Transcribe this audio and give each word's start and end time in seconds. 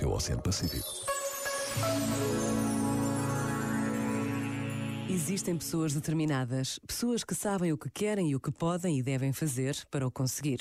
teu 0.00 0.12
Oceano 0.12 0.40
Pacífico. 0.40 0.88
Existem 5.12 5.58
pessoas 5.58 5.92
determinadas, 5.92 6.78
pessoas 6.86 7.24
que 7.24 7.34
sabem 7.34 7.72
o 7.72 7.76
que 7.76 7.90
querem 7.90 8.30
e 8.30 8.36
o 8.36 8.40
que 8.40 8.52
podem 8.52 8.96
e 8.96 9.02
devem 9.02 9.32
fazer 9.32 9.76
para 9.90 10.06
o 10.06 10.10
conseguir. 10.10 10.60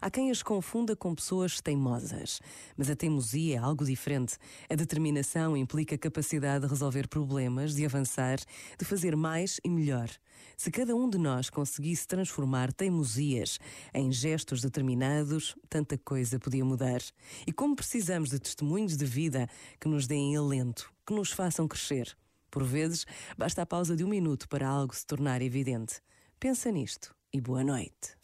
Há 0.00 0.10
quem 0.10 0.30
as 0.30 0.42
confunda 0.42 0.96
com 0.96 1.14
pessoas 1.14 1.60
teimosas, 1.60 2.40
mas 2.78 2.88
a 2.88 2.96
teimosia 2.96 3.56
é 3.56 3.58
algo 3.58 3.84
diferente. 3.84 4.38
A 4.70 4.74
determinação 4.74 5.54
implica 5.54 5.96
a 5.96 5.98
capacidade 5.98 6.64
de 6.64 6.70
resolver 6.70 7.08
problemas, 7.08 7.74
de 7.74 7.84
avançar, 7.84 8.38
de 8.78 8.86
fazer 8.86 9.14
mais 9.14 9.60
e 9.62 9.68
melhor. 9.68 10.08
Se 10.56 10.70
cada 10.70 10.96
um 10.96 11.08
de 11.08 11.18
nós 11.18 11.50
conseguisse 11.50 12.08
transformar 12.08 12.72
teimosias 12.72 13.60
em 13.92 14.10
gestos 14.10 14.62
determinados, 14.62 15.54
tanta 15.68 15.98
coisa 15.98 16.38
podia 16.38 16.64
mudar. 16.64 17.02
E 17.46 17.52
como 17.52 17.76
precisamos 17.76 18.30
de 18.30 18.38
testemunhos 18.38 18.96
de 18.96 19.04
vida 19.04 19.46
que 19.78 19.88
nos 19.88 20.06
deem 20.06 20.38
alento, 20.38 20.90
que 21.06 21.12
nos 21.12 21.30
façam 21.30 21.68
crescer. 21.68 22.16
Por 22.50 22.64
vezes, 22.64 23.06
basta 23.36 23.62
a 23.62 23.66
pausa 23.66 23.96
de 23.96 24.04
um 24.04 24.08
minuto 24.08 24.48
para 24.48 24.68
algo 24.68 24.94
se 24.94 25.06
tornar 25.06 25.42
evidente. 25.42 26.00
Pensa 26.38 26.70
nisto 26.70 27.14
e 27.32 27.40
boa 27.40 27.62
noite. 27.62 28.18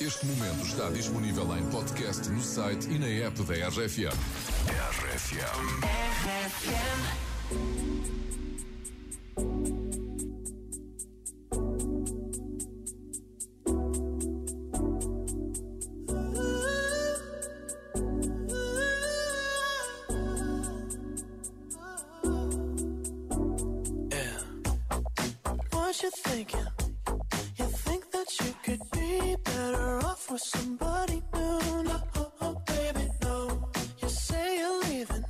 Este 0.00 0.26
momento 0.26 0.66
está 0.66 0.90
disponível 0.90 1.56
em 1.56 1.70
podcast 1.70 2.28
no 2.28 2.42
site 2.42 2.88
e 2.90 2.98
na 2.98 3.06
app 3.06 3.42
da 3.44 3.68
RFM. 3.68 4.16
RFM. 4.98 5.92
What 7.52 8.51
you 26.02 26.10
thinking? 26.10 26.66
You 27.58 27.64
think 27.64 28.10
that 28.10 28.40
you 28.40 28.54
could 28.64 28.82
be 28.90 29.36
better 29.44 29.98
off 30.04 30.30
with 30.32 30.40
somebody 30.40 31.22
new? 31.32 31.82
No, 31.84 32.02
oh, 32.16 32.32
oh, 32.40 32.62
baby, 32.66 33.08
no. 33.22 33.68
You 34.00 34.08
say 34.08 34.58
you're 34.58 34.80
leaving. 34.84 35.24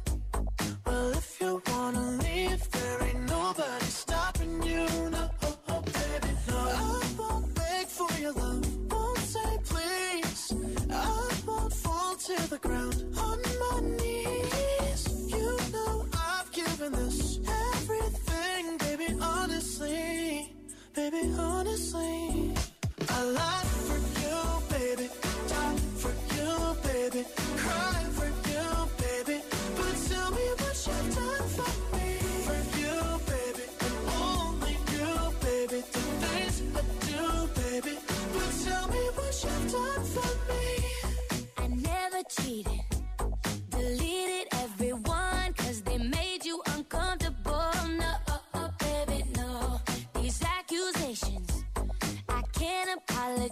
Well, 0.86 1.10
if 1.12 1.40
you 1.40 1.62
wanna 1.66 2.00
leave, 2.22 2.70
there 2.70 3.02
ain't 3.04 3.28
nobody 3.28 3.84
stopping 3.84 4.62
you. 4.62 4.86
No, 5.10 5.30
oh, 5.68 5.82
baby, 5.82 6.32
no. 6.48 6.56
I 6.56 7.04
won't 7.18 7.54
beg 7.54 7.86
for 7.86 8.12
your 8.18 8.32
love. 8.32 8.92
Won't 8.92 9.18
say 9.18 9.58
please. 9.64 10.54
I 10.90 11.28
won't 11.46 11.72
fall 11.72 12.14
to 12.16 12.48
the 12.48 12.58
ground. 12.58 13.04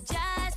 Just. 0.03 0.50